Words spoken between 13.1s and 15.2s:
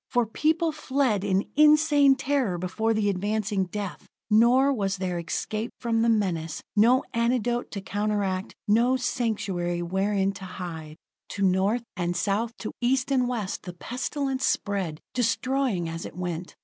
and West, the pestilence spread,